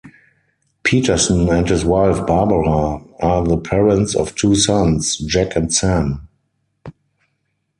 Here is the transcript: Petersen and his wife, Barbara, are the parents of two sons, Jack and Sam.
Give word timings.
Petersen 0.81 1.47
and 1.49 1.69
his 1.69 1.85
wife, 1.85 2.25
Barbara, 2.25 3.05
are 3.21 3.43
the 3.45 3.55
parents 3.59 4.15
of 4.15 4.33
two 4.33 4.55
sons, 4.55 5.15
Jack 5.15 5.55
and 5.55 5.71
Sam. 5.71 6.27